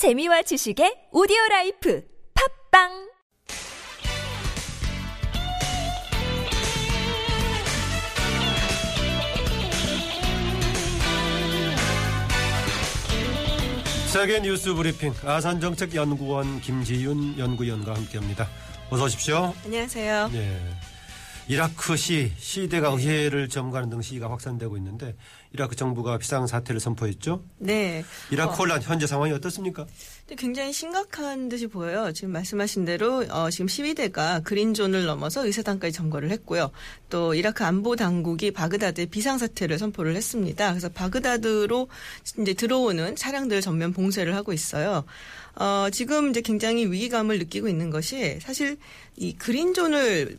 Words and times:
재미와 0.00 0.40
지식의 0.40 1.12
오디오 1.12 1.36
라이프 1.50 2.02
팟빵 2.72 2.88
세계 14.10 14.40
뉴스 14.40 14.72
브리핑 14.72 15.12
아산정책연구원 15.22 16.62
김지윤 16.62 17.38
연구위원과 17.38 17.94
함께합니다. 17.94 18.48
어서 18.88 19.04
오십시오. 19.04 19.52
안녕하세요. 19.66 20.30
예. 20.32 20.89
이라크 21.50 21.96
시 21.96 22.30
시위대가 22.38 22.90
의회를 22.90 23.48
점거하는 23.48 23.90
등 23.90 24.00
시위가 24.00 24.30
확산되고 24.30 24.76
있는데 24.76 25.16
이라크 25.52 25.74
정부가 25.74 26.16
비상 26.16 26.46
사태를 26.46 26.80
선포했죠. 26.80 27.42
네. 27.58 28.04
이라크 28.30 28.52
어, 28.52 28.54
혼란 28.54 28.80
현재 28.80 29.08
상황이 29.08 29.32
어떻습니까? 29.32 29.84
굉장히 30.38 30.72
심각한 30.72 31.48
듯이 31.48 31.66
보여요. 31.66 32.12
지금 32.12 32.30
말씀하신 32.30 32.84
대로 32.84 33.24
어, 33.30 33.50
지금 33.50 33.66
시위대가 33.66 34.38
그린존을 34.44 35.06
넘어서 35.06 35.44
의사당까지 35.44 35.92
점거를 35.92 36.30
했고요. 36.30 36.70
또 37.08 37.34
이라크 37.34 37.64
안보 37.64 37.96
당국이 37.96 38.52
바그다드에 38.52 39.06
비상 39.06 39.36
사태를 39.36 39.76
선포를 39.76 40.14
했습니다. 40.14 40.70
그래서 40.70 40.88
바그다드로 40.88 41.88
이제 42.42 42.54
들어오는 42.54 43.16
차량들 43.16 43.60
전면 43.60 43.92
봉쇄를 43.92 44.36
하고 44.36 44.52
있어요. 44.52 45.02
어, 45.56 45.88
지금 45.90 46.30
이제 46.30 46.42
굉장히 46.42 46.86
위기감을 46.86 47.40
느끼고 47.40 47.66
있는 47.66 47.90
것이 47.90 48.38
사실 48.38 48.78
이 49.16 49.34
그린존을 49.34 50.38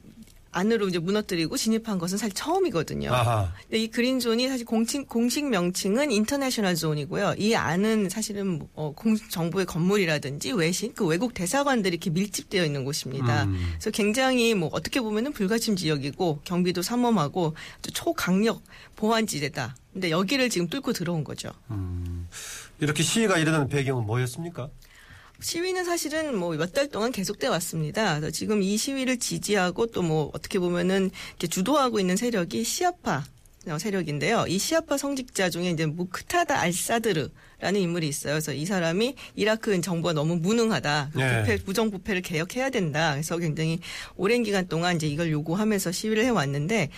안으로 0.52 0.90
이제 0.90 1.00
무너뜨리고 1.00 1.56
진입한 1.58 1.98
것은 1.98 2.18
사실 2.18 2.34
처음이거든요. 2.34 3.14
아하. 3.14 3.54
근데 3.64 3.80
이 3.80 3.88
그린존이 3.90 4.48
사실 4.50 4.66
공식, 4.66 5.08
공식 5.08 5.46
명칭은 5.46 6.12
International 6.12 6.76
Zone이고요. 6.76 7.36
이 7.38 7.56
안은 7.56 8.10
사실은 8.10 8.60
뭐, 8.60 8.70
어, 8.74 8.92
공, 8.94 9.16
정부의 9.16 9.66
건물이라든지 9.66 10.52
외신, 10.52 10.94
그 10.94 11.06
외국 11.06 11.34
대사관들이 11.34 11.94
이렇게 11.94 12.10
밀집되어 12.10 12.66
있는 12.66 12.84
곳입니다. 12.84 13.46
음. 13.46 13.58
그래서 13.72 13.92
굉장히 13.92 14.54
뭐 14.54 14.70
어떻게 14.74 15.00
보면은 15.00 15.32
불가침 15.32 15.76
지역이고 15.76 16.42
경비도 16.44 16.82
삼엄하고 16.82 17.56
또 17.82 17.92
초강력 17.92 18.62
보안지대다. 18.96 19.76
근데 19.94 20.10
여기를 20.10 20.50
지금 20.50 20.68
뚫고 20.68 20.94
들어온 20.94 21.24
거죠. 21.24 21.52
음. 21.70 22.28
이렇게 22.80 23.04
시위가 23.04 23.38
일어나는 23.38 23.68
배경은 23.68 24.06
뭐였습니까? 24.06 24.70
시위는 25.42 25.84
사실은 25.86 26.36
뭐 26.38 26.54
몇 26.56 26.72
달 26.74 26.88
동안 26.88 27.12
계속돼 27.12 27.48
왔습니다. 27.48 28.20
그래서 28.20 28.32
지금 28.32 28.62
이 28.62 28.78
시위를 28.78 29.18
지지하고 29.18 29.88
또 29.88 30.02
뭐 30.02 30.32
어떻게 30.34 30.58
보면은 30.60 31.12
이렇게 31.32 31.48
주도하고 31.48 32.00
있는 32.00 32.16
세력이 32.16 32.64
시아파 32.64 33.24
어, 33.68 33.78
세력인데요. 33.78 34.46
이 34.48 34.58
시아파 34.58 34.98
성직자 34.98 35.50
중에 35.52 35.70
이제 35.70 35.86
무크타다 35.86 36.60
알사드르 36.60 37.30
라는 37.60 37.80
인물이 37.80 38.08
있어요. 38.08 38.34
그래서 38.34 38.54
이 38.54 38.66
사람이 38.66 39.16
이라크 39.36 39.80
정부가 39.82 40.14
너무 40.14 40.38
무능하다. 40.38 41.12
네. 41.16 41.42
부패, 41.42 41.58
부정 41.58 41.92
부패를 41.92 42.24
개혁해야 42.24 42.72
된다. 42.72 43.12
그래서 43.12 43.38
굉장히 43.38 43.80
오랜 44.16 44.42
기간 44.42 44.68
동안 44.68 44.96
이제 44.96 45.06
이걸 45.08 45.32
요구하면서 45.32 45.92
시위를 45.92 46.26
해왔는데 46.26 46.90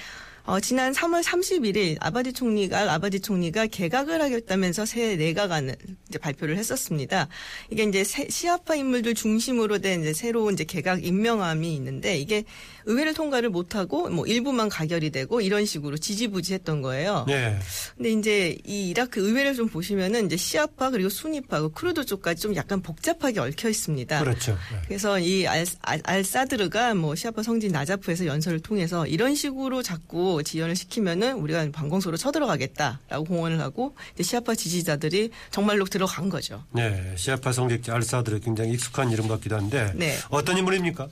어, 0.46 0.60
지난 0.60 0.92
3월 0.92 1.24
31일 1.24 1.96
아바디 2.02 2.34
총리가 2.34 2.94
아바디 2.94 3.22
총리가 3.22 3.68
개각을 3.68 4.22
하겠다면서 4.22 4.86
새 4.86 5.16
내각안을 5.16 5.76
이제 6.10 6.20
발표를 6.20 6.58
했었습니다. 6.58 7.30
이게 7.70 7.84
이제 7.84 8.04
새- 8.04 8.28
시아파 8.30 8.76
인물들 8.76 9.14
중심으로 9.16 9.78
된 9.80 10.02
이제 10.02 10.12
새로운 10.14 10.54
이제 10.56 10.66
개각 10.66 11.06
임명함이 11.06 11.74
있는데 11.76 12.18
이게 12.18 12.44
의회를 12.86 13.14
통과를 13.14 13.50
못하고 13.50 14.10
뭐 14.10 14.26
일부만 14.26 14.68
가결이 14.68 15.12
되고 15.12 15.40
이런 15.40 15.66
식으로 15.66 15.98
지지부진했던 15.98 16.82
거예요. 16.82 17.24
네. 17.26 17.58
근데 17.96 18.12
이제 18.12 18.58
이 18.66 18.90
이라크 18.90 19.22
의회를 19.22 19.56
좀 19.56 19.70
보시면은 19.70 20.26
이제 20.26 20.36
시아파 20.36 20.90
그리고 20.90 21.08
그 21.50 21.70
쿠르드 21.72 22.06
쪽까지 22.06 22.42
좀 22.42 22.56
약간 22.58 22.82
복잡하게 22.82 23.40
얽혀 23.40 23.70
있습니다. 23.70 24.20
그렇죠. 24.20 24.52
네. 24.74 24.78
그래서 24.88 25.18
이 25.20 25.48
알, 25.48 25.66
알, 25.82 26.02
알사드르가 26.04 26.96
뭐 26.96 27.16
시아파 27.16 27.42
성지 27.44 27.72
나자프에서 27.72 28.26
연설을 28.26 28.60
통해서 28.60 29.08
이런 29.08 29.36
식으로 29.36 29.82
자꾸 29.82 30.33
지연을 30.42 30.76
시키면은 30.76 31.36
우리가 31.36 31.70
관공서로 31.72 32.18
쳐들어가겠다라고 32.18 33.26
공언을 33.26 33.60
하고 33.60 33.96
이제 34.14 34.24
시아파 34.24 34.56
지지자들이 34.56 35.32
정말로 35.52 35.86
들어간 35.86 36.30
거죠. 36.30 36.64
네. 36.72 37.14
시아파 37.16 37.52
성직자 37.52 37.94
알사드르 37.94 38.40
굉장히 38.40 38.72
익숙한 38.74 39.12
이름 39.12 39.28
같기도 39.28 39.56
한데 39.56 39.92
네. 39.96 40.18
어떤 40.30 40.58
인물입니까? 40.58 41.08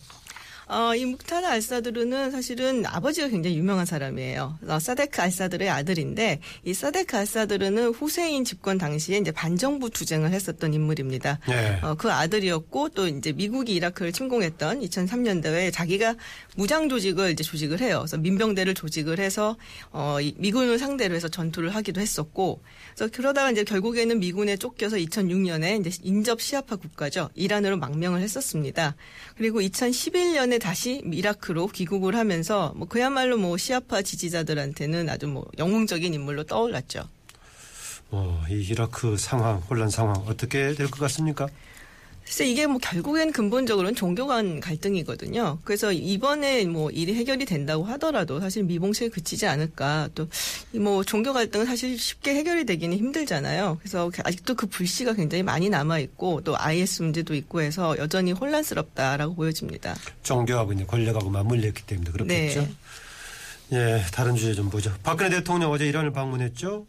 어, 0.72 0.96
이 0.96 1.04
묵타다 1.04 1.50
알사드르는 1.50 2.32
사실은 2.32 2.86
아버지가 2.86 3.28
굉장히 3.28 3.58
유명한 3.58 3.86
사람이에요. 3.86 4.58
어, 4.70 4.80
사데크 4.80 5.22
알사드르의 5.22 5.70
아들인데 5.70 6.40
이 6.64 6.74
사데크 6.74 7.18
알사드르는 7.18 7.90
후세인 7.90 8.46
집권 8.46 8.78
당시에 8.78 9.18
이제 9.18 9.32
반정부 9.32 9.90
투쟁을 9.90 10.32
했었던 10.32 10.74
인물입니다. 10.74 11.40
네. 11.50 11.78
어, 11.84 11.96
그 11.96 12.10
아들이었고 12.10 12.88
또 12.90 13.06
이제 13.06 13.34
미국이 13.34 13.74
이라크를 13.76 14.14
침공했던 14.14 14.80
2003년도에 14.80 15.74
자기가 15.74 16.16
무장 16.56 16.88
조직을 16.88 17.32
이제 17.32 17.44
조직을 17.44 17.82
해요. 17.82 17.98
그래서 18.00 18.16
민병대를 18.16 18.74
조직을 18.74 19.20
해서 19.20 19.58
어, 19.92 20.22
이 20.22 20.34
미군을 20.38 20.80
상대로 20.80 21.16
해서 21.16 21.28
전투를 21.28 21.76
하기도 21.76 22.00
했었고 22.00 22.62
그래서 22.96 23.12
그러다가 23.12 23.52
이제 23.52 23.66
결국에는 23.66 24.20
미군에 24.20 24.56
쫓겨서 24.56 24.96
2006년에 24.96 25.86
이제 25.86 26.00
인접 26.02 26.40
시아파 26.40 26.78
국가죠. 26.78 27.30
이란으로 27.36 27.76
망명을 27.76 28.22
했었습니다. 28.22 28.96
그리고 29.36 29.60
2011년에 29.60 30.61
다시 30.62 31.02
이라크로 31.12 31.68
귀국을 31.68 32.16
하면서 32.16 32.72
뭐 32.76 32.88
그야말로 32.88 33.38
뭐 33.38 33.58
시아파 33.58 34.02
지지자들한테는 34.04 35.10
아주 35.10 35.28
뭐 35.28 35.46
영웅적인 35.58 36.14
인물로 36.14 36.44
떠올랐죠. 36.44 37.08
어, 38.12 38.44
이 38.50 38.62
이라크 38.70 39.18
상황, 39.18 39.58
혼란 39.60 39.90
상황 39.90 40.16
어떻게 40.28 40.74
될 40.74 40.88
것 40.90 41.00
같습니까? 41.00 41.48
글쎄 42.32 42.48
이게 42.48 42.66
뭐 42.66 42.78
결국엔 42.78 43.34
근본적으로는 43.34 43.94
종교 43.94 44.26
간 44.26 44.62
갈등이거든요. 44.62 45.60
그래서 45.66 45.92
이번에 45.92 46.64
뭐 46.64 46.90
일이 46.90 47.14
해결이 47.14 47.44
된다고 47.44 47.84
하더라도 47.84 48.40
사실 48.40 48.64
미봉치에 48.64 49.10
그치지 49.10 49.48
않을까. 49.48 50.08
또이뭐 50.16 51.04
종교 51.04 51.34
갈등은 51.34 51.66
사실 51.66 52.00
쉽게 52.00 52.34
해결이 52.36 52.66
되기는 52.66 52.98
힘들잖아요. 52.98 53.80
그래서 53.82 54.10
아직도 54.24 54.56
그 54.56 54.68
불씨가 54.68 55.12
굉장히 55.16 55.44
많이 55.44 55.68
남아 55.68 56.00
있고 56.00 56.40
또 56.46 56.58
IS 56.58 57.02
문제도 57.02 57.36
있고 57.36 57.60
해서 57.60 57.98
여전히 57.98 58.32
혼란스럽다라고 58.32 59.36
보여집니다. 59.36 59.98
종교하고 60.24 60.72
이제 60.72 60.86
권력하고 60.86 61.30
맞물렸기 61.30 61.84
때문에 61.84 62.12
그렇겠죠. 62.12 62.62
네. 62.62 62.72
예, 63.74 64.06
다른 64.14 64.38
주제 64.38 64.54
좀 64.54 64.70
보죠. 64.70 64.94
박근혜 65.04 65.30
대통령 65.30 65.70
어제 65.70 65.86
이란을 65.86 66.14
방문했죠. 66.14 66.88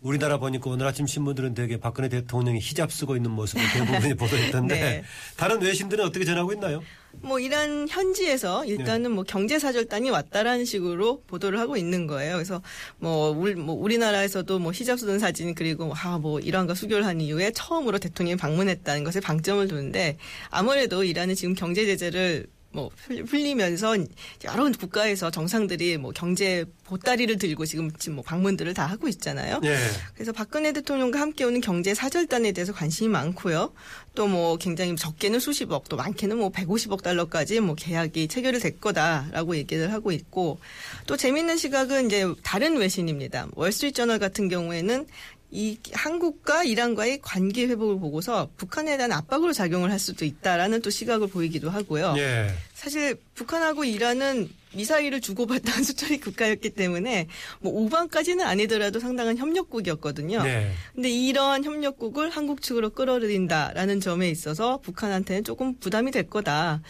우리나라 0.00 0.38
보니까 0.38 0.70
오늘 0.70 0.86
아침 0.86 1.06
신문들은 1.06 1.54
되게 1.54 1.78
박근혜 1.78 2.08
대통령이 2.08 2.58
히잡 2.60 2.92
쓰고 2.92 3.16
있는 3.16 3.30
모습을 3.30 3.62
대부분이 3.72 4.14
보도했던데 4.14 4.74
네. 4.74 5.04
다른 5.36 5.60
외신들은 5.60 6.04
어떻게 6.04 6.24
전하고 6.24 6.52
있나요? 6.52 6.82
뭐 7.22 7.40
이란 7.40 7.88
현지에서 7.88 8.66
일단은 8.66 9.10
뭐 9.10 9.24
경제 9.24 9.58
사절단이 9.58 10.10
왔다라는 10.10 10.66
식으로 10.66 11.22
보도를 11.26 11.58
하고 11.58 11.76
있는 11.76 12.06
거예요. 12.06 12.34
그래서 12.34 12.60
뭐, 12.98 13.30
울, 13.30 13.56
뭐 13.56 13.74
우리나라에서도 13.74 14.58
뭐 14.58 14.70
히잡 14.72 14.98
쓰는 14.98 15.18
사진 15.18 15.54
그리고 15.54 15.92
아뭐 15.94 16.40
이란과 16.40 16.74
수교를 16.74 17.06
한 17.06 17.20
이후에 17.20 17.52
처음으로 17.52 17.98
대통령이 17.98 18.36
방문했다는 18.36 19.02
것에 19.04 19.20
방점을 19.20 19.66
두는데 19.66 20.18
아무래도 20.50 21.04
이란은 21.04 21.34
지금 21.34 21.54
경제 21.54 21.86
제재를 21.86 22.46
뭐 22.76 22.90
풀- 22.94 23.24
풀리면서 23.24 23.96
여러 24.44 24.70
국가에서 24.70 25.30
정상들이 25.30 25.96
뭐 25.96 26.12
경제 26.12 26.64
보따리를 26.84 27.36
들고 27.38 27.64
지금 27.64 27.90
지금 27.98 28.16
뭐 28.16 28.24
방문들을 28.24 28.74
다 28.74 28.86
하고 28.86 29.08
있잖아요. 29.08 29.60
예. 29.64 29.76
그래서 30.14 30.30
박근혜 30.32 30.72
대통령과 30.72 31.18
함께 31.18 31.44
오는 31.44 31.60
경제 31.60 31.94
사절단에 31.94 32.52
대해서 32.52 32.72
관심이 32.72 33.08
많고요. 33.08 33.72
또 34.14 34.26
뭐 34.26 34.56
굉장히 34.56 34.96
적게는 34.96 35.38
수십억, 35.40 35.88
또 35.88 35.96
많게는 35.96 36.36
뭐 36.38 36.50
150억 36.50 37.02
달러까지 37.02 37.60
뭐 37.60 37.74
계약이 37.76 38.26
체결이 38.28 38.58
될 38.60 38.78
거다라고 38.80 39.56
얘기를 39.56 39.92
하고 39.92 40.10
있고 40.12 40.58
또 41.06 41.16
재밌는 41.16 41.56
시각은 41.56 42.06
이제 42.06 42.26
다른 42.42 42.76
외신입니다. 42.76 43.46
월스트리트저널 43.54 44.18
같은 44.18 44.48
경우에는 44.48 45.06
이 45.56 45.78
한국과 45.90 46.64
이란과의 46.64 47.20
관계 47.22 47.66
회복을 47.66 47.98
보고서 47.98 48.50
북한에 48.58 48.98
대한 48.98 49.10
압박으로 49.10 49.54
작용을 49.54 49.90
할 49.90 49.98
수도 49.98 50.26
있다라는 50.26 50.82
또 50.82 50.90
시각을 50.90 51.28
보이기도 51.28 51.70
하고요. 51.70 52.14
예. 52.18 52.50
사실 52.74 53.16
북한하고 53.34 53.84
이란은 53.84 54.50
미사일을 54.74 55.22
주고받던 55.22 55.64
수출입 55.82 56.22
국가였기 56.24 56.70
때문에 56.74 57.28
뭐 57.60 57.72
우방까지는 57.72 58.44
아니더라도 58.44 59.00
상당한 59.00 59.38
협력국이었거든요. 59.38 60.42
네. 60.42 60.72
근데 60.94 61.08
이러한 61.08 61.64
협력국을 61.64 62.28
한국 62.28 62.60
측으로 62.60 62.90
끌어들인다라는 62.90 64.00
점에 64.00 64.28
있어서 64.28 64.80
북한한테는 64.82 65.42
조금 65.42 65.74
부담이 65.78 66.10
될 66.10 66.28
거다. 66.28 66.82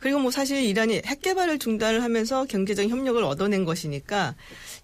그리고 0.00 0.18
뭐 0.18 0.30
사실 0.30 0.62
이란이 0.62 1.02
핵 1.04 1.20
개발을 1.20 1.58
중단을 1.58 2.02
하면서 2.02 2.46
경제적인 2.46 2.90
협력을 2.90 3.22
얻어낸 3.22 3.64
것이니까 3.64 4.34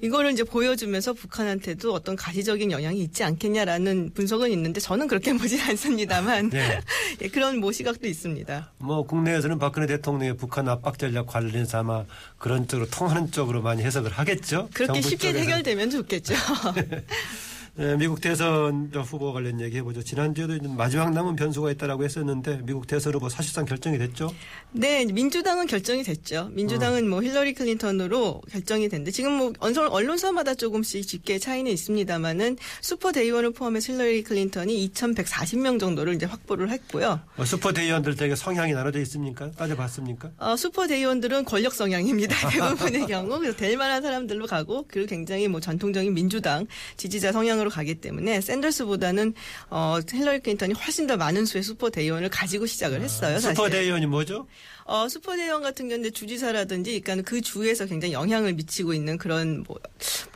이거를 0.00 0.32
이제 0.32 0.44
보여주면서 0.44 1.14
북한한테도 1.14 1.92
어떤 1.92 2.16
가시적인 2.16 2.70
영향이 2.70 3.00
있지 3.00 3.24
않겠냐라는 3.24 4.10
분석은 4.14 4.50
있는데 4.52 4.80
저는 4.80 5.08
그렇게 5.08 5.32
보진 5.36 5.60
않습니다만 5.60 6.50
네. 6.50 6.80
예, 7.22 7.28
그런 7.28 7.58
뭐 7.58 7.72
시각도 7.72 8.06
있습니다. 8.06 8.72
뭐 8.78 9.06
국내에서는 9.06 9.58
박근혜 9.58 9.86
대통령의 9.86 10.36
북한 10.36 10.68
압박 10.68 10.98
전략 10.98 11.26
관련해서 11.26 11.78
아마 11.78 12.04
그런 12.38 12.68
쪽으로 12.68 12.88
통하는 12.90 13.30
쪽으로 13.30 13.62
많이 13.62 13.82
해석을 13.82 14.12
하겠죠. 14.12 14.68
그렇게 14.74 15.00
쉽게 15.00 15.28
쪽에서는. 15.28 15.40
해결되면 15.40 15.90
좋겠죠. 15.90 16.34
예, 17.78 17.94
미국 17.94 18.22
대선 18.22 18.90
후보 18.90 19.34
관련 19.34 19.60
얘기 19.60 19.76
해 19.76 19.82
보죠. 19.82 20.02
지난주에도 20.02 20.66
마지막 20.70 21.12
남은 21.12 21.36
변수가 21.36 21.70
있다라고 21.72 22.04
했었는데 22.04 22.62
미국 22.64 22.86
대선 22.86 23.12
후보 23.12 23.28
사실상 23.28 23.66
결정이 23.66 23.98
됐죠. 23.98 24.32
네, 24.72 25.04
민주당은 25.04 25.66
결정이 25.66 26.02
됐죠. 26.02 26.48
민주당은 26.52 27.06
뭐 27.06 27.22
힐러리 27.22 27.52
클린턴으로 27.52 28.40
결정이 28.50 28.88
됐는데 28.88 29.10
지금 29.10 29.32
뭐 29.32 29.52
언론, 29.58 29.88
언론사마다 29.88 30.54
조금씩 30.54 31.06
집계 31.06 31.38
차이는 31.38 31.70
있습니다만은 31.70 32.56
슈퍼 32.80 33.12
대의원을 33.12 33.52
포함해서 33.52 33.92
힐러리 33.92 34.22
클린턴이 34.22 34.88
2,140명 34.88 35.78
정도를 35.78 36.14
이제 36.14 36.24
확보를 36.24 36.70
했고요. 36.70 37.20
뭐 37.36 37.44
슈퍼 37.44 37.72
대의원들 37.72 38.16
되게 38.16 38.34
성향이 38.34 38.72
나눠져 38.72 39.00
있습니까? 39.00 39.50
따져봤습니까? 39.50 40.30
어, 40.38 40.56
슈퍼 40.56 40.86
대의원들은 40.86 41.44
권력 41.44 41.74
성향입니다. 41.74 42.36
대부분의 42.48 43.06
경우 43.06 43.38
그래서 43.38 43.54
될 43.54 43.76
만한 43.76 44.00
사람들로 44.00 44.46
가고 44.46 44.86
그리고 44.88 45.06
굉장히 45.06 45.46
뭐 45.46 45.60
전통적인 45.60 46.14
민주당 46.14 46.66
지지자 46.96 47.32
성향으로 47.32 47.65
가기 47.68 47.96
때문에 47.96 48.40
샌더스보다는 48.40 49.34
어, 49.70 49.98
힐러리 50.10 50.40
클린턴이 50.40 50.74
훨씬 50.74 51.06
더 51.06 51.16
많은 51.16 51.44
수의 51.46 51.62
슈퍼 51.62 51.90
대의원을 51.90 52.28
가지고 52.28 52.66
시작을 52.66 53.00
했어요. 53.02 53.38
사실. 53.38 53.56
슈퍼 53.56 53.68
대의원이 53.68 54.06
뭐죠? 54.06 54.46
어, 54.88 55.08
슈퍼 55.08 55.30
대의원 55.30 55.62
같은 55.62 55.88
경우는 55.88 56.12
주지사라든지, 56.12 57.00
그러니까 57.00 57.28
그 57.28 57.40
주에서 57.40 57.86
굉장히 57.86 58.12
영향을 58.14 58.52
미치고 58.52 58.94
있는 58.94 59.18
그런, 59.18 59.64
뭐, 59.66 59.80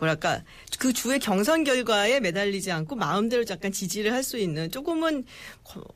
뭐랄까, 0.00 0.43
그 0.81 0.93
주의 0.93 1.21
경선 1.21 1.62
결과에 1.62 2.19
매달리지 2.19 2.73
않고 2.73 2.97
마음대로 2.97 3.44
잠깐 3.44 3.71
지지를 3.71 4.12
할 4.12 4.21
수 4.25 4.37
있는 4.38 4.71
조금은, 4.71 5.25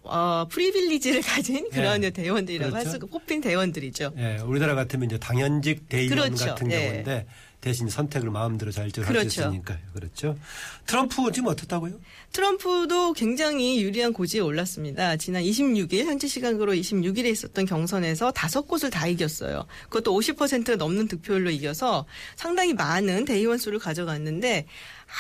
어, 0.05 0.47
프리빌리지를 0.51 1.21
가진 1.27 1.69
그런 1.71 2.05
예. 2.05 2.11
대원들이라고 2.11 2.75
할 2.75 2.85
그렇죠. 2.85 3.01
수, 3.01 3.07
뽑힌 3.07 3.41
대원들이죠. 3.41 4.13
예, 4.17 4.39
우리나라 4.39 4.75
같으면 4.75 5.07
이제 5.07 5.19
당연직 5.19 5.89
대의원 5.89 6.31
그렇죠. 6.31 6.47
같은 6.47 6.71
예. 6.71 6.79
경우인데 6.81 7.27
대신 7.65 7.89
선택을 7.89 8.29
마음대로 8.29 8.71
자율적으로 8.71 9.07
할수 9.07 9.37
그렇죠. 9.37 9.49
있으니까요. 9.49 9.79
그렇죠. 9.95 10.39
트럼프 10.85 11.33
지금 11.33 11.49
어떻다고요? 11.49 11.99
트럼프도 12.33 13.15
굉장히 13.15 13.83
유리한 13.83 14.13
고지에 14.13 14.41
올랐습니다. 14.41 15.17
지난 15.17 15.43
26일, 15.43 16.05
현지 16.05 16.29
시간으로 16.29 16.75
26일에 16.75 17.25
있었던 17.25 17.65
경선에서 17.65 18.33
다섯 18.33 18.69
곳을 18.69 18.91
다 18.91 19.07
이겼어요. 19.07 19.65
그것도 19.89 20.15
50% 20.15 20.77
넘는 20.77 21.09
득표율로 21.09 21.49
이겨서 21.49 22.05
상당히 22.37 22.75
많은 22.75 23.25
대의원 23.25 23.57
수를 23.57 23.79
가져갔는데, 23.79 24.67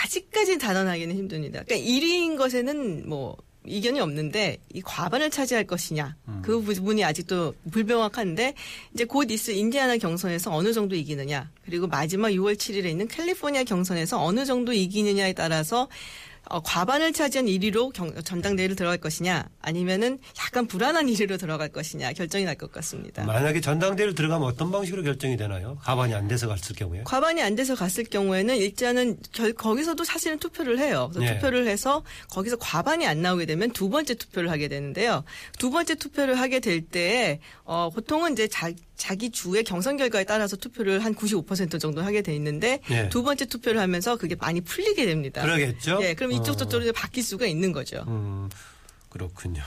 아직까지 0.02 0.58
단언하기는 0.58 1.16
힘듭니다. 1.16 1.62
그러니까 1.64 1.88
1위인 1.90 2.36
것에는 2.36 3.08
뭐, 3.08 3.38
이견이 3.66 4.00
없는데 4.00 4.58
이 4.72 4.82
과반을 4.82 5.30
차지할 5.30 5.64
것이냐. 5.64 6.16
그 6.42 6.60
부분이 6.60 7.04
아직도 7.04 7.54
불명확한데 7.70 8.54
이제 8.92 9.04
곧 9.04 9.30
있을 9.30 9.54
인디아나 9.54 9.96
경선에서 9.96 10.54
어느 10.54 10.72
정도 10.72 10.94
이기느냐. 10.94 11.50
그리고 11.64 11.86
마지막 11.86 12.28
6월 12.28 12.56
7일에 12.56 12.86
있는 12.86 13.08
캘리포니아 13.08 13.64
경선에서 13.64 14.22
어느 14.22 14.44
정도 14.44 14.72
이기느냐에 14.72 15.32
따라서 15.32 15.88
어, 16.48 16.60
과반을 16.62 17.12
차지한 17.12 17.46
1위로 17.46 17.92
경- 17.92 18.14
전당대회를 18.22 18.76
들어갈 18.76 18.98
것이냐 18.98 19.48
아니면은 19.60 20.18
약간 20.38 20.66
불안한 20.66 21.06
1위로 21.06 21.38
들어갈 21.38 21.68
것이냐 21.70 22.12
결정이 22.12 22.44
날 22.44 22.54
것 22.56 22.70
같습니다. 22.70 23.24
만약에 23.24 23.60
전당대회를 23.60 24.14
들어가면 24.14 24.46
어떤 24.46 24.70
방식으로 24.70 25.02
결정이 25.02 25.36
되나요? 25.36 25.76
가반이 25.82 26.14
안 26.14 26.28
돼서 26.28 26.46
갔을 26.46 26.76
경우에. 26.76 27.02
과반이 27.04 27.42
안 27.42 27.54
돼서 27.56 27.74
갔을 27.74 28.04
경우에는 28.04 28.56
일단은 28.56 29.18
결- 29.32 29.52
거기서도 29.54 30.04
사실은 30.04 30.38
투표를 30.38 30.78
해요. 30.78 31.10
그래서 31.12 31.32
네. 31.32 31.38
투표를 31.40 31.66
해서 31.66 32.02
거기서 32.30 32.56
과반이 32.56 33.06
안 33.06 33.22
나오게 33.22 33.46
되면 33.46 33.70
두 33.72 33.88
번째 33.88 34.14
투표를 34.14 34.50
하게 34.50 34.68
되는데요. 34.68 35.24
두 35.58 35.70
번째 35.70 35.94
투표를 35.96 36.38
하게 36.38 36.60
될때 36.60 37.40
어, 37.64 37.90
보통은 37.92 38.32
이제 38.34 38.46
자, 38.48 38.70
자기 38.96 39.30
주의 39.30 39.62
경선 39.64 39.96
결과에 39.96 40.24
따라서 40.24 40.56
투표를 40.56 41.04
한 41.04 41.14
95% 41.14 41.80
정도 41.80 42.02
하게 42.02 42.22
돼 42.22 42.34
있는데 42.36 42.80
네. 42.88 43.08
두 43.08 43.22
번째 43.22 43.46
투표를 43.46 43.80
하면서 43.80 44.16
그게 44.16 44.34
많이 44.36 44.60
풀리게 44.60 45.04
됩니다. 45.06 45.42
그러겠죠? 45.42 45.98
예, 46.02 46.14
그럼 46.14 46.32
이쪽 46.32 46.52
어. 46.52 46.56
저쪽으로 46.56 46.92
바뀔 46.92 47.22
수가 47.24 47.46
있는 47.46 47.72
거죠. 47.72 48.04
음, 48.08 48.48
그렇군요. 49.10 49.62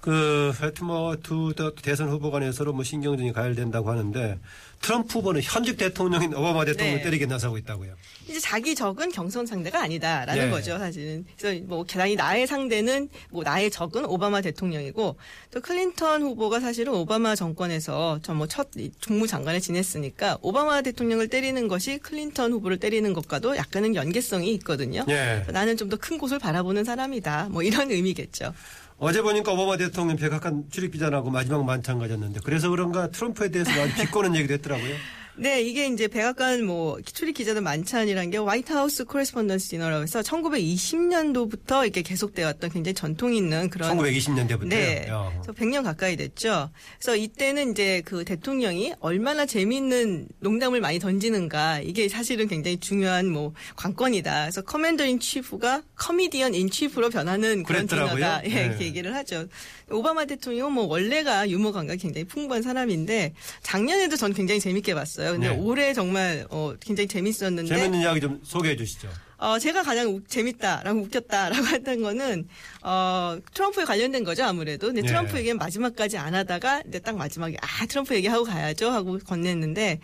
그, 0.00 0.52
하여튼 0.58 0.86
뭐, 0.86 1.14
두 1.16 1.54
대- 1.56 1.70
대선 1.80 2.08
후보 2.10 2.32
간에 2.32 2.50
서로 2.50 2.72
뭐 2.72 2.82
신경전이 2.82 3.32
가열된다고 3.32 3.88
하는데, 3.88 4.38
트럼프 4.82 5.18
후보는 5.18 5.40
현직 5.42 5.76
대통령인 5.78 6.34
오바마 6.34 6.64
대통령 6.66 6.96
네. 6.96 7.02
때리기에 7.02 7.26
나서고 7.26 7.56
있다고요. 7.58 7.94
이제 8.28 8.38
자기 8.40 8.74
적은 8.74 9.10
경선 9.12 9.46
상대가 9.46 9.80
아니다라는 9.82 10.44
네. 10.46 10.50
거죠, 10.50 10.76
사실은. 10.78 11.24
그래서 11.38 11.64
뭐 11.66 11.84
계단이 11.84 12.16
나의 12.16 12.46
상대는 12.46 13.08
뭐 13.30 13.42
나의 13.42 13.70
적은 13.70 14.04
오바마 14.04 14.40
대통령이고 14.42 15.16
또 15.52 15.60
클린턴 15.60 16.22
후보가 16.22 16.60
사실은 16.60 16.92
오바마 16.94 17.34
정권에서 17.36 18.20
전 18.22 18.46
뭐 18.46 18.70
첫 19.00 19.12
국무장관을 19.12 19.60
지냈으니까 19.60 20.38
오바마 20.42 20.82
대통령을 20.82 21.28
때리는 21.28 21.68
것이 21.68 21.98
클린턴 21.98 22.52
후보를 22.52 22.78
때리는 22.78 23.12
것과도 23.12 23.56
약간은 23.56 23.94
연계성이 23.94 24.52
있거든요. 24.54 25.04
예. 25.08 25.44
나는 25.50 25.76
좀 25.76 25.88
더 25.88 25.96
큰 26.02 26.18
곳을 26.18 26.38
바라보는 26.40 26.82
사람이다. 26.84 27.48
뭐 27.50 27.62
이런 27.62 27.90
의미겠죠. 27.92 28.52
어제 28.98 29.20
보니까 29.22 29.52
오바마 29.52 29.76
대통령 29.76 30.16
백악관 30.16 30.64
출입기자하고 30.70 31.30
마지막 31.30 31.64
만찬 31.64 31.98
가졌는데, 31.98 32.40
그래서 32.44 32.70
그런가 32.70 33.10
트럼프에 33.10 33.50
대해서 33.50 33.70
아주 33.70 33.94
비꼬는 33.94 34.36
얘기도 34.36 34.54
했더라고요. 34.54 34.94
네, 35.34 35.62
이게 35.62 35.86
이제 35.86 36.08
백악관 36.08 36.64
뭐 36.64 37.00
출입 37.00 37.36
기자들 37.36 37.62
만찬이란 37.62 38.30
게 38.30 38.36
White 38.36 38.70
House 38.70 39.04
Correspondents' 39.04 39.70
Dinner라고 39.70 40.02
해서 40.02 40.20
1920년도부터 40.20 41.84
이렇게 41.84 42.02
계속되어 42.02 42.44
왔던 42.46 42.70
굉장히 42.70 42.94
전통 42.94 43.34
있는 43.34 43.70
그런 43.70 43.96
1920년대부터요. 43.96 44.68
네. 44.68 45.06
그래서 45.06 45.52
100년 45.52 45.84
가까이 45.84 46.16
됐죠. 46.16 46.70
그래서 46.98 47.16
이때는 47.16 47.72
이제 47.72 48.02
그 48.04 48.24
대통령이 48.24 48.92
얼마나 49.00 49.46
재미있는 49.46 50.28
농담을 50.40 50.80
많이 50.80 50.98
던지는가 50.98 51.80
이게 51.80 52.08
사실은 52.08 52.46
굉장히 52.46 52.76
중요한 52.78 53.28
뭐 53.28 53.54
관건이다. 53.76 54.42
그래서 54.42 54.60
Commander 54.60 55.06
in 55.06 55.18
Chief가 55.18 55.82
Comedian 55.96 56.54
in 56.54 56.70
Chief로 56.70 57.08
변하는 57.08 57.62
그런 57.62 57.86
그랬더라고요. 57.86 58.16
디너다. 58.16 58.44
예, 58.44 58.48
네. 58.48 58.66
이렇게 58.66 58.84
얘기를 58.84 59.14
하죠. 59.14 59.46
오바마 59.90 60.26
대통령은 60.26 60.72
뭐 60.72 60.84
원래가 60.84 61.48
유머 61.48 61.72
감각이 61.72 62.00
굉장히 62.02 62.24
풍부한 62.26 62.62
사람인데 62.62 63.32
작년에도 63.62 64.16
전 64.16 64.34
굉장히 64.34 64.60
재밌게 64.60 64.94
봤어요. 64.94 65.21
근데 65.30 65.48
네. 65.50 65.56
올해 65.56 65.94
정말 65.94 66.44
어 66.50 66.74
굉장히 66.80 67.06
재밌었는데 67.06 67.66
재밌는 67.74 68.00
이야기 68.00 68.20
좀 68.20 68.40
소개해 68.42 68.76
주시죠. 68.76 69.08
어, 69.38 69.58
제가 69.58 69.82
가장 69.82 70.06
우- 70.08 70.22
재밌다라고 70.24 71.00
웃겼다라고 71.00 71.66
했던 71.74 72.00
거는, 72.02 72.46
어, 72.82 73.36
트럼프에 73.52 73.84
관련된 73.84 74.22
거죠, 74.22 74.44
아무래도. 74.44 74.86
근데 74.86 75.02
예. 75.02 75.06
트럼프 75.06 75.36
얘기는 75.36 75.58
마지막까지 75.58 76.16
안 76.16 76.32
하다가, 76.36 76.82
이제 76.86 77.00
딱 77.00 77.16
마지막에, 77.16 77.56
아, 77.60 77.84
트럼프 77.86 78.14
얘기하고 78.14 78.44
가야죠 78.44 78.90
하고 78.90 79.18
건넸는데, 79.18 79.98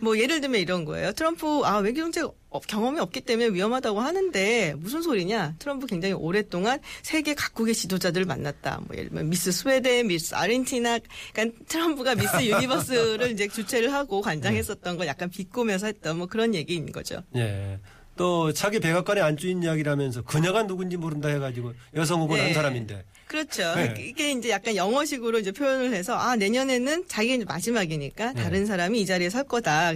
뭐, 0.00 0.18
예를 0.18 0.40
들면 0.40 0.60
이런 0.60 0.84
거예요. 0.84 1.12
트럼프, 1.12 1.62
아, 1.64 1.78
외교 1.78 2.00
정책 2.00 2.26
어, 2.50 2.58
경험이 2.58 2.98
없기 2.98 3.20
때문에 3.20 3.50
위험하다고 3.50 4.00
하는데, 4.00 4.74
무슨 4.78 5.02
소리냐? 5.02 5.54
트럼프 5.58 5.86
굉장히 5.86 6.14
오랫동안 6.14 6.80
세계 7.02 7.34
각국의 7.34 7.74
지도자들을 7.74 8.26
만났다. 8.26 8.80
뭐, 8.86 8.96
예를 8.96 9.10
들면 9.10 9.28
미스 9.30 9.52
스웨덴, 9.52 10.08
미스 10.08 10.34
아르헨티나, 10.34 10.98
그러니까 11.32 11.64
트럼프가 11.68 12.14
미스 12.16 12.36
유니버스를 12.42 13.30
이제 13.30 13.46
주최를 13.46 13.92
하고 13.92 14.20
관장했었던 14.20 14.96
걸 14.96 15.06
약간 15.06 15.30
비꼬면서 15.30 15.86
했던 15.86 16.18
뭐 16.18 16.26
그런 16.26 16.54
얘기인 16.54 16.90
거죠. 16.90 17.22
예. 17.36 17.78
또 18.16 18.52
자기 18.52 18.80
백악관에 18.80 19.20
안주인 19.20 19.62
이야기라면서 19.62 20.22
그녀가 20.22 20.66
누군지 20.66 20.96
모른다 20.96 21.28
해가지고 21.28 21.72
여성 21.94 22.20
후보는 22.20 22.42
네. 22.42 22.46
한 22.48 22.54
사람인데. 22.54 23.04
그렇죠. 23.26 23.74
네. 23.76 23.94
이게 23.98 24.32
이제 24.32 24.50
약간 24.50 24.74
영어식으로 24.74 25.38
이제 25.38 25.52
표현을 25.52 25.94
해서 25.94 26.16
아 26.16 26.34
내년에는 26.36 27.04
자기 27.06 27.34
이제 27.34 27.44
마지막이니까 27.44 28.32
네. 28.32 28.42
다른 28.42 28.66
사람이 28.66 29.00
이 29.00 29.06
자리에 29.06 29.30
설 29.30 29.44
거다. 29.44 29.92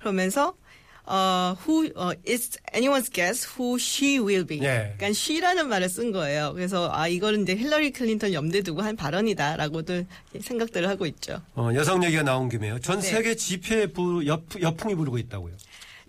그러면서 0.00 0.54
어 1.04 1.56
who 1.66 1.90
어 1.96 2.12
it's 2.26 2.58
anyone's 2.74 3.12
guess 3.12 3.46
who 3.46 3.76
she 3.76 4.18
will 4.18 4.46
be. 4.46 4.58
네. 4.60 4.94
그러니까 4.96 5.06
she라는 5.08 5.68
말을 5.68 5.88
쓴 5.88 6.12
거예요. 6.12 6.52
그래서 6.54 6.90
아 6.92 7.08
이거는 7.08 7.42
이제 7.42 7.56
힐러리 7.56 7.92
클린턴 7.92 8.32
염두에 8.32 8.62
두고 8.62 8.82
한 8.82 8.96
발언이다라고도 8.96 10.04
생각들을 10.40 10.88
하고 10.88 11.06
있죠. 11.06 11.42
어, 11.54 11.70
여성 11.74 12.02
얘기가 12.04 12.22
나온 12.22 12.48
김에요. 12.48 12.78
전 12.80 13.00
네. 13.00 13.06
세계 13.06 13.36
지폐 13.36 13.86
부, 13.86 14.26
여, 14.26 14.42
여풍이 14.60 14.94
불고 14.94 15.18
있다고요. 15.18 15.54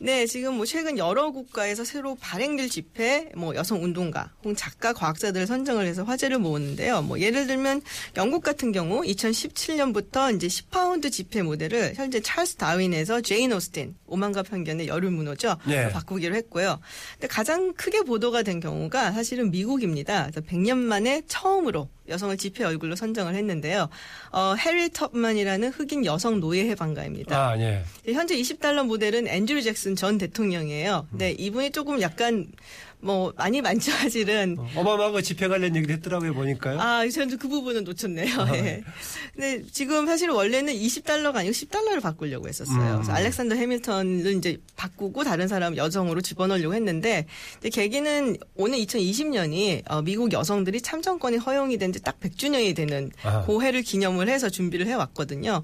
네, 0.02 0.26
지금 0.26 0.56
뭐 0.56 0.66
최근 0.66 0.98
여러 0.98 1.32
국가에서 1.32 1.84
새로 1.84 2.16
발행될 2.16 2.70
지폐, 2.70 3.30
뭐 3.36 3.54
여성 3.56 3.84
운동가, 3.84 4.32
혹은 4.40 4.56
작가, 4.56 4.94
과학자들을 4.94 5.46
선정을 5.46 5.86
해서 5.86 6.04
화제를 6.04 6.40
모으는데요. 6.40 7.02
뭐 7.02 7.20
예를 7.20 7.48
들면 7.48 7.82
영국 8.16 8.42
같은 8.42 8.72
경우 8.72 9.02
2017년부터 9.02 10.34
이제 10.34 10.48
10파운드 10.48 11.12
지폐 11.12 11.42
모델을 11.42 11.96
현재 11.96 12.22
찰스 12.22 12.56
다윈에서 12.56 13.20
제인 13.22 13.52
오스틴, 13.52 13.96
오만과 14.08 14.44
편견의 14.44 14.88
여류 14.88 15.12
문호죠. 15.12 15.58
네. 15.68 15.90
바꾸기로 15.90 16.34
했고요. 16.36 16.80
근데 17.14 17.28
가장 17.28 17.74
크게 17.74 18.04
보도가 18.04 18.44
된 18.44 18.62
경우가 18.62 19.12
사실은 19.12 19.52
미국입니다. 19.52 20.30
그래서 20.32 20.42
100년 20.42 20.78
만에 20.78 21.24
처음으로 21.28 21.90
여성을 22.10 22.36
지폐 22.38 22.64
얼굴로 22.64 22.96
선정을 22.96 23.36
했는데요. 23.36 23.90
어, 24.32 24.56
해리 24.56 24.90
텁만이라는 24.90 25.70
흑인 25.70 26.06
여성 26.06 26.40
노예 26.40 26.70
해방가입니다. 26.70 27.50
아, 27.52 27.60
예. 27.60 27.84
현재 28.06 28.36
20달러 28.36 28.86
모델은 28.86 29.28
앤드류 29.28 29.62
잭슨 29.62 29.96
전 29.96 30.18
대통령이에요. 30.18 31.08
근데 31.12 31.32
이분이 31.32 31.72
조금 31.72 32.02
약간 32.02 32.48
뭐 33.02 33.32
많이 33.38 33.62
많죠 33.62 33.92
사실은. 33.92 34.58
어마어마하게 34.76 35.22
집회 35.22 35.48
관련 35.48 35.76
얘기를 35.76 35.96
했더라고요 35.96 36.34
보니까요. 36.34 36.80
아, 36.82 37.08
저는 37.08 37.38
그 37.38 37.48
부분은 37.48 37.86
놓쳤네요. 37.86 38.48
예. 38.56 38.84
근데 39.34 39.64
지금 39.72 40.06
사실 40.06 40.30
원래는 40.30 40.74
20달러가 40.74 41.38
아니고 41.38 41.54
10달러를 41.54 42.02
바꾸려고 42.02 42.48
했었어요. 42.48 42.96
그래서 42.96 43.12
알렉산더 43.14 43.56
해밀턴을 43.56 44.34
이제 44.34 44.58
바꾸고 44.76 45.24
다른 45.24 45.48
사람 45.48 45.78
여성으로 45.78 46.20
집어넣으려고 46.22 46.74
했는데 46.76 47.26
근데 47.54 47.70
계기는 47.70 48.36
오늘 48.56 48.80
2020년이 48.80 49.84
어, 49.90 50.02
미국 50.02 50.34
여성들이 50.34 50.82
참정권이 50.82 51.38
허용이 51.38 51.78
된 51.78 51.92
지 51.94 52.00
딱 52.02 52.20
100주년이 52.20 52.76
되는 52.76 53.12
아하. 53.24 53.46
그 53.46 53.62
해를 53.62 53.82
기념을 53.82 54.30
해서 54.30 54.50
준비를 54.50 54.88
해왔거든요. 54.88 55.64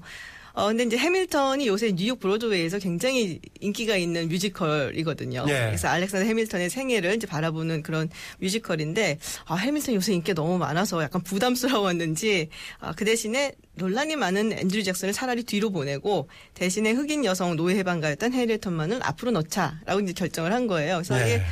어, 0.56 0.68
근데 0.68 0.84
이제 0.84 0.96
해밀턴이 0.96 1.66
요새 1.66 1.92
뉴욕 1.92 2.18
브로드웨이에서 2.18 2.78
굉장히 2.78 3.40
인기가 3.60 3.94
있는 3.94 4.26
뮤지컬이거든요. 4.30 5.44
예. 5.48 5.52
그래서 5.52 5.88
알렉산더 5.88 6.26
해밀턴의 6.26 6.70
생애를 6.70 7.14
이제 7.14 7.26
바라보는 7.26 7.82
그런 7.82 8.08
뮤지컬인데, 8.38 9.18
아, 9.44 9.54
해밀턴 9.56 9.94
요새 9.94 10.14
인기가 10.14 10.34
너무 10.34 10.56
많아서 10.56 11.02
약간 11.02 11.22
부담스러웠는지, 11.22 12.48
아, 12.80 12.94
그 12.96 13.04
대신에 13.04 13.52
논란이 13.74 14.16
많은 14.16 14.52
앤드류 14.54 14.82
잭슨을 14.82 15.12
차라리 15.12 15.42
뒤로 15.42 15.68
보내고, 15.68 16.30
대신에 16.54 16.92
흑인 16.92 17.26
여성 17.26 17.54
노예 17.56 17.76
해방가였던 17.76 18.32
해밀턴만을 18.32 19.00
앞으로 19.02 19.32
넣자라고 19.32 20.00
이제 20.00 20.14
결정을 20.14 20.54
한 20.54 20.66
거예요. 20.66 20.94
그래서 20.94 21.16
네. 21.16 21.44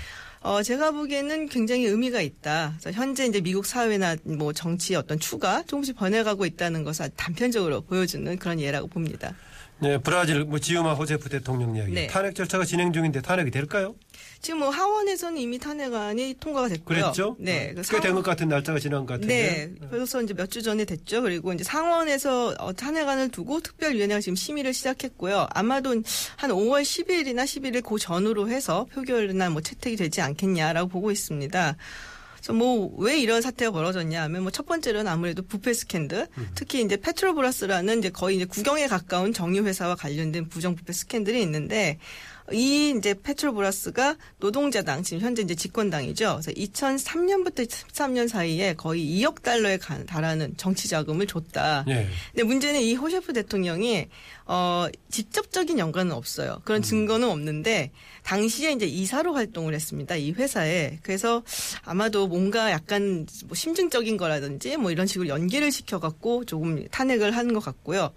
어, 0.45 0.63
제가 0.63 0.91
보기에는 0.91 1.49
굉장히 1.49 1.87
의미가 1.87 2.21
있다. 2.21 2.75
그래서 2.79 2.95
현재 2.95 3.25
이제 3.25 3.41
미국 3.41 3.65
사회나 3.65 4.17
뭐 4.25 4.53
정치의 4.53 4.99
어떤 4.99 5.19
추가 5.19 5.63
조금씩 5.63 5.97
변해가고 5.97 6.45
있다는 6.45 6.85
것을 6.85 7.09
단편적으로 7.17 7.81
보여주는 7.81 8.37
그런 8.39 8.61
예라고 8.61 8.89
봅니다. 8.89 9.35
네, 9.81 9.99
브라질 9.99 10.45
뭐 10.45 10.59
지우마 10.59 10.95
호세프 10.95 11.29
대통령 11.29 11.77
이야기 11.77 11.93
네. 11.93 12.07
탄핵 12.07 12.35
절차가 12.35 12.65
진행 12.65 12.93
중인데 12.93 13.21
탄핵이 13.21 13.51
될까요? 13.51 13.95
지금 14.41 14.61
뭐 14.61 14.71
하원에서는 14.71 15.37
이미 15.39 15.59
탄핵안이 15.59 16.37
통과가 16.39 16.69
됐고요. 16.69 17.01
그랬죠? 17.01 17.37
네. 17.39 17.71
어, 17.73 17.75
그꽤된 17.83 18.15
것 18.15 18.23
같은 18.23 18.49
날짜가 18.49 18.79
지난 18.79 19.01
것 19.05 19.15
같은데. 19.15 19.71
네. 19.81 19.89
벌써 19.89 20.23
이제 20.23 20.33
몇 20.33 20.47
주 20.55 20.63
전에 20.63 20.85
됐죠. 20.85 21.23
그리고 21.23 21.53
이제 21.53 21.65
상원에서 21.65 22.55
어, 22.59 22.73
탄핵안을 22.73 23.31
두고 23.31 23.61
특별위원회가 23.61 24.21
지금 24.21 24.37
심의를 24.37 24.73
시작했고요. 24.73 25.49
아마도 25.51 25.91
한 25.91 26.51
5월 26.51 26.83
10일이나 26.83 27.43
11일 27.45 27.83
그 27.83 27.99
전후로 27.99 28.49
해서 28.49 28.87
표결이나 28.93 29.51
뭐 29.51 29.61
채택이 29.61 29.97
되지 29.97 30.21
않겠냐라고 30.21 30.89
보고 30.89 31.11
있습니다. 31.11 31.77
그래서 32.45 32.53
뭐 32.53 32.91
왜 32.99 33.19
이런 33.19 33.41
사태가 33.41 33.71
벌어졌냐 33.73 34.23
하면 34.25 34.43
뭐 34.43 34.51
첫 34.51 34.67
번째로는 34.67 35.11
아무래도 35.11 35.43
부패 35.43 35.73
스캔들, 35.73 36.29
특히 36.55 36.83
이제 36.83 36.97
페트로브라스라는 36.99 37.99
이제 38.01 38.11
거의 38.11 38.37
이제 38.37 38.45
국영에 38.45 38.87
가까운 38.87 39.33
정유 39.33 39.65
회사와 39.65 39.95
관련된 39.95 40.49
부정 40.51 40.75
부패 40.75 40.93
스캔들이 40.93 41.41
있는데 41.43 41.99
이 42.53 42.95
이제 42.97 43.15
페트로브라스가 43.23 44.17
노동자당 44.39 45.03
지금 45.03 45.23
현재 45.23 45.43
이제 45.43 45.55
집권당이죠. 45.55 46.41
그래서 46.43 46.51
2003년부터 46.51 47.67
13년 47.67 48.29
사이에 48.29 48.75
거의 48.75 49.03
2억 49.19 49.43
달러에 49.43 49.79
가- 49.79 50.05
달하는 50.05 50.55
정치 50.59 50.89
자금을 50.89 51.27
줬다. 51.27 51.85
예. 51.89 52.07
근데 52.33 52.43
문제는 52.43 52.81
이 52.83 52.95
호셰프 52.95 53.33
대통령이 53.33 54.09
어 54.47 54.87
직접적인 55.11 55.79
연관은 55.79 56.13
없어요. 56.13 56.61
그런 56.65 56.83
증거는 56.83 57.29
없는데 57.29 57.91
당시에 58.25 58.73
이제 58.73 58.85
이사로 58.87 59.33
활동을 59.35 59.73
했습니다. 59.75 60.17
이 60.17 60.33
회사에. 60.33 60.99
그래서 61.03 61.43
아마도 61.83 62.27
뭔가 62.29 62.71
약간 62.71 63.27
뭐 63.47 63.55
심증적인 63.55 64.19
거라든지 64.19 64.77
뭐 64.77 64.91
이런 64.91 65.07
식으로 65.07 65.29
연계를 65.29 65.73
시켜 65.73 65.99
갖고 65.99 66.45
조금 66.45 66.87
탄핵을 66.89 67.35
한 67.35 67.55
것 67.55 67.61
같고요. 67.61 68.13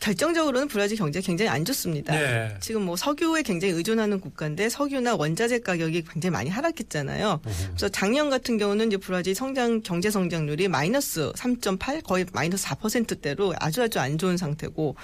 결정적으로는 0.00 0.68
브라질 0.68 0.96
경제가 0.96 1.24
굉장히 1.24 1.48
안 1.50 1.64
좋습니다. 1.64 2.14
네. 2.14 2.56
지금 2.60 2.82
뭐 2.82 2.96
석유에 2.96 3.42
굉장히 3.42 3.74
의존하는 3.74 4.18
국가인데 4.20 4.68
석유나 4.68 5.16
원자재 5.16 5.60
가격이 5.60 6.04
굉장히 6.10 6.32
많이 6.32 6.50
하락했잖아요. 6.50 7.40
그래서 7.42 7.88
작년 7.90 8.30
같은 8.30 8.58
경우는 8.58 8.88
이제 8.88 8.96
브라질 8.96 9.34
성장 9.34 9.82
경제 9.82 10.10
성장률이 10.10 10.68
마이너스 10.68 11.30
3.8 11.32 12.02
거의 12.02 12.24
마이너스 12.32 12.66
4%대로 12.66 13.54
아주 13.58 13.82
아주 13.82 14.00
안 14.00 14.16
좋은 14.18 14.36
상태고 14.36 14.96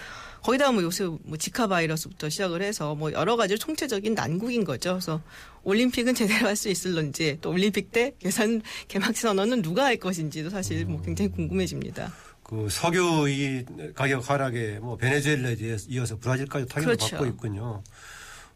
거기다가 0.42 0.72
뭐 0.72 0.82
요새 0.82 1.04
뭐 1.04 1.36
지카 1.36 1.66
바이러스부터 1.66 2.28
시작을 2.28 2.62
해서 2.62 2.94
뭐 2.94 3.12
여러 3.12 3.36
가지 3.36 3.58
총체적인 3.58 4.14
난국인 4.14 4.64
거죠. 4.64 4.92
그래서 4.92 5.20
올림픽은 5.64 6.14
제대로 6.16 6.46
할 6.46 6.56
수 6.56 6.70
있을런지 6.70 7.36
또 7.42 7.50
올림픽 7.50 7.92
때 7.92 8.12
계산 8.18 8.62
개막 8.88 9.14
선언은 9.14 9.60
누가 9.60 9.84
할 9.84 9.98
것인지도 9.98 10.48
사실 10.48 10.86
뭐 10.86 11.02
굉장히 11.02 11.30
궁금해집니다. 11.32 12.12
그 12.48 12.68
석유 12.70 13.28
이 13.28 13.64
가격 13.94 14.30
하락에 14.30 14.78
뭐 14.80 14.96
베네수엘라에 14.96 15.56
이어서 15.88 16.16
브라질까지 16.18 16.66
타격을 16.66 16.96
그렇죠. 16.96 17.16
받고 17.16 17.26
있군요. 17.26 17.82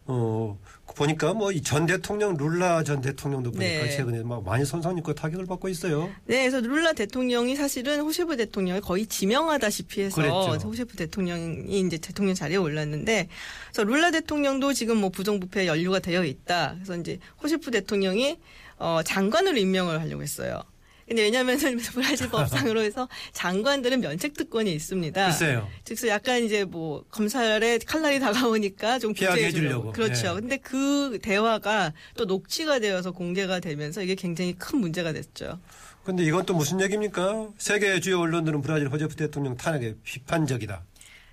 어 0.05 0.57
보니까 0.95 1.33
뭐 1.33 1.51
이 1.51 1.61
전 1.61 1.85
대통령 1.85 2.35
룰라 2.35 2.83
전 2.83 3.01
대통령도 3.01 3.51
보니까 3.51 3.83
네. 3.83 3.89
최근에 3.91 4.23
막 4.23 4.43
많이 4.43 4.65
손상 4.65 4.97
입고 4.97 5.13
타격을 5.13 5.45
받고 5.45 5.67
있어요. 5.69 6.09
네, 6.25 6.49
그래서 6.49 6.61
룰라 6.61 6.93
대통령이 6.93 7.55
사실은 7.57 7.99
호셰프 7.99 8.37
대통령을 8.37 8.81
거의 8.81 9.05
지명하다시피 9.05 10.01
해서 10.03 10.15
그랬죠. 10.15 10.67
호셰프 10.67 10.95
대통령이 10.95 11.79
이제 11.81 11.97
대통령 11.97 12.33
자리에 12.33 12.57
올랐는데, 12.57 13.27
그래서 13.71 13.83
룰라 13.83 14.11
대통령도 14.11 14.73
지금 14.73 14.97
뭐 14.97 15.09
부정부패 15.09 15.67
연루가 15.67 15.99
되어 15.99 16.23
있다. 16.25 16.75
그래서 16.75 16.95
이제 16.97 17.19
호셰프 17.43 17.71
대통령이 17.71 18.39
어 18.79 19.01
장관으로 19.05 19.57
임명을 19.57 20.01
하려고 20.01 20.23
했어요. 20.23 20.61
근데 21.11 21.23
왜냐면은 21.23 21.77
브라질 21.77 22.29
법상으로 22.29 22.81
해서 22.81 23.09
장관들은 23.33 23.99
면책 23.99 24.33
특권이 24.33 24.71
있습니다. 24.71 25.25
글쎄요. 25.25 25.67
즉서 25.83 26.07
약간 26.07 26.41
이제 26.41 26.63
뭐 26.63 27.03
검찰에 27.11 27.79
칼날이 27.79 28.17
다가오니까 28.21 28.97
좀 28.97 29.13
피하게. 29.13 29.47
해주려고. 29.47 29.91
그렇죠. 29.91 30.35
네. 30.35 30.39
근데 30.39 30.57
그 30.57 31.19
대화가 31.21 31.91
또 32.15 32.23
녹취가 32.23 32.79
되어서 32.79 33.11
공개가 33.11 33.59
되면서 33.59 34.01
이게 34.01 34.15
굉장히 34.15 34.53
큰 34.53 34.79
문제가 34.79 35.11
됐죠. 35.11 35.59
근데 36.05 36.23
이건 36.23 36.45
또 36.45 36.53
무슨 36.53 36.79
얘기입니까? 36.79 37.49
세계 37.57 37.99
주요 37.99 38.21
언론들은 38.21 38.61
브라질 38.61 38.87
호제프 38.87 39.17
대통령 39.17 39.57
탄핵에 39.57 39.95
비판적이다. 40.03 40.81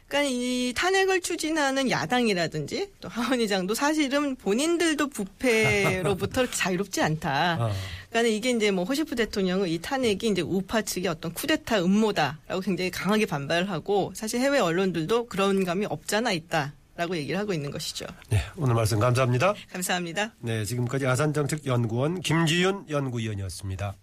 그러니까 0.08 0.30
이 0.32 0.72
탄핵을 0.74 1.20
추진하는 1.20 1.90
야당이라든지 1.90 2.90
또 3.00 3.08
하원의장도 3.10 3.74
사실은 3.74 4.36
본인들도 4.36 5.08
부패로부터 5.08 6.50
자유롭지 6.50 7.02
않다. 7.02 7.58
어. 7.60 7.72
그러니까 8.08 8.34
이게 8.34 8.50
이제 8.50 8.70
뭐 8.70 8.84
호시프 8.84 9.14
대통령은 9.16 9.68
이 9.68 9.78
탄핵이 9.78 10.20
이제 10.22 10.40
우파 10.40 10.80
측의 10.80 11.08
어떤 11.08 11.32
쿠데타 11.34 11.84
음모다라고 11.84 12.60
굉장히 12.62 12.90
강하게 12.90 13.26
반발을 13.26 13.70
하고 13.70 14.12
사실 14.14 14.40
해외 14.40 14.58
언론들도 14.58 15.26
그런 15.26 15.64
감이 15.64 15.84
없잖아 15.84 16.32
있다 16.32 16.72
라고 16.96 17.16
얘기를 17.16 17.38
하고 17.38 17.52
있는 17.52 17.70
것이죠. 17.70 18.06
네, 18.30 18.42
오늘 18.56 18.74
말씀 18.74 18.98
감사합니다. 18.98 19.54
감사합니다. 19.70 20.32
네, 20.40 20.64
지금까지 20.64 21.06
아산정책연구원 21.06 22.22
김지윤 22.22 22.86
연구위원이었습니다. 22.88 23.94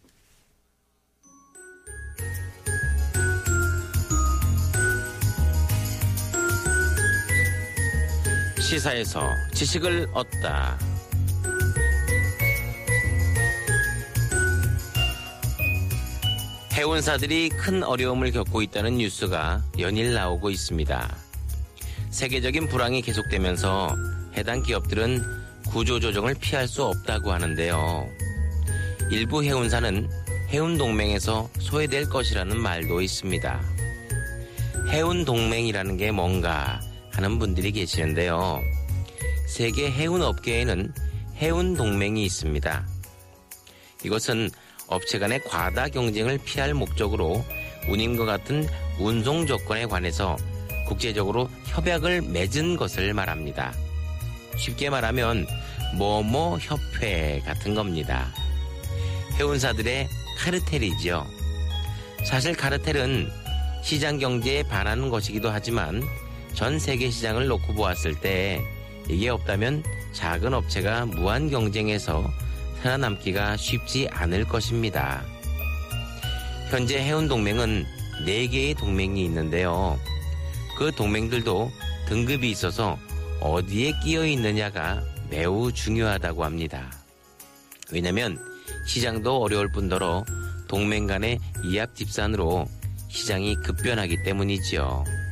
시사에서 8.65 9.29
지식을 9.53 10.07
얻다. 10.11 10.79
해운사들이 16.73 17.49
큰 17.49 17.83
어려움을 17.83 18.31
겪고 18.31 18.63
있다는 18.63 18.97
뉴스가 18.97 19.63
연일 19.77 20.15
나오고 20.15 20.49
있습니다. 20.49 21.15
세계적인 22.09 22.67
불황이 22.67 23.03
계속되면서 23.03 23.95
해당 24.35 24.63
기업들은 24.63 25.21
구조조정을 25.67 26.33
피할 26.41 26.67
수 26.67 26.85
없다고 26.85 27.31
하는데요. 27.31 28.09
일부 29.11 29.43
해운사는 29.43 30.09
해운동맹에서 30.49 31.51
소외될 31.59 32.09
것이라는 32.09 32.59
말도 32.59 33.01
있습니다. 33.01 33.61
해운동맹이라는 34.89 35.97
게 35.97 36.09
뭔가 36.09 36.79
하는 37.15 37.39
분들이 37.39 37.71
계시는데요. 37.71 38.61
세계 39.47 39.89
해운 39.89 40.21
업계에는 40.21 40.93
해운 41.37 41.75
동맹이 41.75 42.25
있습니다. 42.25 42.85
이것은 44.03 44.49
업체 44.87 45.17
간의 45.17 45.43
과다 45.43 45.87
경쟁을 45.87 46.39
피할 46.43 46.73
목적으로 46.73 47.43
운임과 47.87 48.25
같은 48.25 48.67
운송 48.99 49.47
조건에 49.47 49.85
관해서 49.85 50.35
국제적으로 50.87 51.49
협약을 51.65 52.21
맺은 52.21 52.77
것을 52.77 53.13
말합니다. 53.13 53.73
쉽게 54.57 54.89
말하면 54.89 55.47
뭐뭐 55.97 56.59
협회 56.59 57.41
같은 57.45 57.73
겁니다. 57.73 58.31
해운사들의 59.39 60.07
카르텔이지요. 60.37 61.25
사실 62.25 62.55
카르텔은 62.55 63.29
시장 63.83 64.17
경제에 64.17 64.63
반하는 64.63 65.09
것이기도 65.09 65.49
하지만 65.49 66.03
전 66.55 66.79
세계 66.79 67.09
시장을 67.09 67.47
놓고 67.47 67.73
보았을 67.73 68.19
때 68.19 68.61
이게 69.09 69.29
없다면 69.29 69.83
작은 70.13 70.53
업체가 70.53 71.05
무한 71.05 71.49
경쟁에서 71.49 72.31
살아남기가 72.81 73.57
쉽지 73.57 74.07
않을 74.09 74.45
것입니다. 74.45 75.23
현재 76.69 76.97
해운 76.99 77.27
동맹은 77.27 77.85
4개의 78.25 78.77
동맹이 78.77 79.25
있는데요. 79.25 79.99
그 80.77 80.91
동맹들도 80.91 81.71
등급이 82.07 82.49
있어서 82.51 82.97
어디에 83.41 83.91
끼어 84.03 84.25
있느냐가 84.25 85.03
매우 85.29 85.71
중요하다고 85.73 86.45
합니다. 86.45 86.89
왜냐면 87.91 88.39
시장도 88.87 89.41
어려울 89.41 89.71
뿐더러 89.71 90.23
동맹 90.67 91.05
간의 91.05 91.39
이합 91.65 91.93
집산으로 91.95 92.65
시장이 93.09 93.55
급변하기 93.57 94.23
때문이지요. 94.23 95.24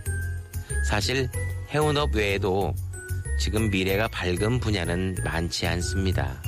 사실 0.83 1.29
해운업 1.69 2.15
외에도 2.15 2.73
지금 3.39 3.69
미래가 3.69 4.07
밝은 4.09 4.59
분야는 4.59 5.17
많지 5.23 5.65
않습니다. 5.67 6.41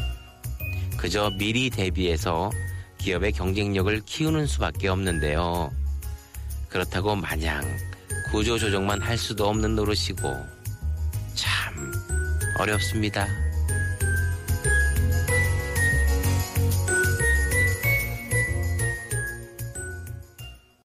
그저 0.97 1.31
미리 1.37 1.69
대비해서 1.69 2.51
기업의 2.97 3.31
경쟁력을 3.33 4.01
키우는 4.05 4.47
수밖에 4.47 4.87
없는데요. 4.87 5.71
그렇다고 6.69 7.15
마냥 7.15 7.63
구조 8.31 8.57
조정만 8.57 9.01
할 9.01 9.17
수도 9.17 9.47
없는 9.47 9.75
노릇이고 9.75 10.35
참 11.35 11.93
어렵습니다. 12.59 13.44